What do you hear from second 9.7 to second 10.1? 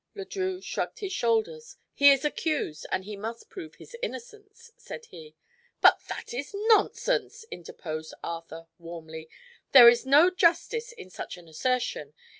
"There is